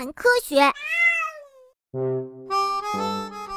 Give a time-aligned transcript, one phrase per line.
[0.00, 0.72] 谈科学。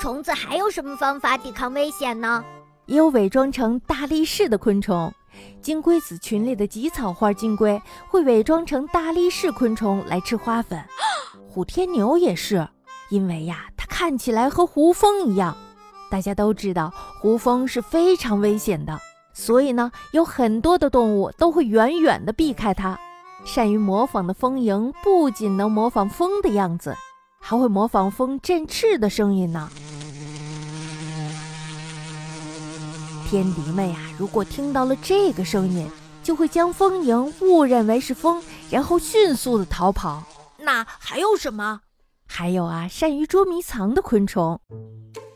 [0.00, 2.42] 虫子还有什么方法抵抗危险呢？
[2.86, 5.12] 也有伪装成大力士的昆虫。
[5.60, 10.82] 金龟子群里的棘草花金龟会伪装成大力士昆虫来吃花粉。
[11.46, 12.66] 虎天牛也是，
[13.10, 15.54] 因为呀，它看起来和胡蜂一样。
[16.10, 18.98] 大家都知道，胡蜂是非常危险的，
[19.34, 22.98] 所以呢，有很多的动物都会远远地避开它。
[23.44, 26.96] 善于模仿的蜂蝇不仅能模仿风的样子，
[27.40, 29.68] 还会模仿风振翅的声音呢。
[33.28, 35.88] 天敌们呀，如果听到了这个声音，
[36.22, 40.22] 就会将蜂蝇误认为是风，然后迅速的逃跑。
[40.58, 41.80] 那还有什么？
[42.26, 44.60] 还有啊，善于捉迷藏的昆虫。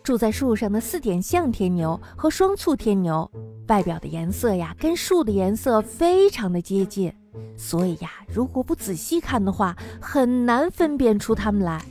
[0.03, 3.31] 住在树上的四点象天牛和双簇天牛，
[3.69, 7.13] 外表的颜色呀，跟树的颜色非常的接近。
[7.57, 11.85] 所以呀，如果不仔细看的话，很难分辨出它们来。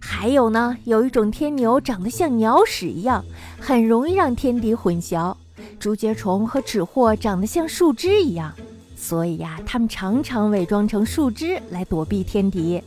[0.00, 3.24] 还有呢，有一种天牛长得像鸟屎一样，
[3.58, 5.36] 很容易让天敌混淆。
[5.78, 8.52] 竹节虫和纸货长得像树枝一样，
[8.94, 12.82] 所以呀，它们常常伪装成树枝来躲避天敌。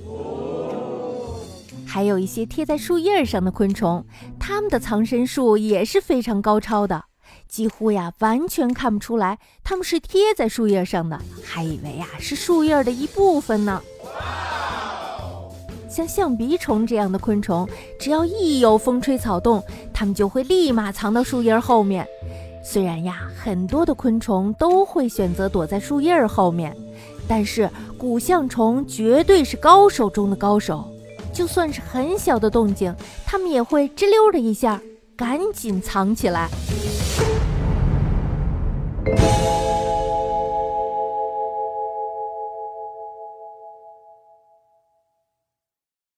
[1.86, 4.05] 还有一些贴在树叶上的昆虫，
[4.39, 7.05] 它们的藏身术也是非常高超的。
[7.47, 13.81] 几乎呀，完全看不出来它们是贴在树叶上的，还以为呀是树叶的一部分呢。
[15.89, 22.05] 像象鼻虫这样的昆虫，只要一有风吹草动，它们就会立马藏到树叶后面。
[22.61, 26.75] 虽然呀，很多的昆虫都会选择躲在树叶后面，
[27.27, 30.83] 但是古象虫绝对是高手中的高手。
[31.31, 32.93] 就算是很小的动静，
[33.25, 34.81] 它们也会吱溜的一下。
[35.17, 36.49] 赶紧藏起来。
[39.06, 39.34] Thank.